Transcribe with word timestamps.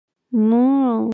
Noo. 0.49 1.01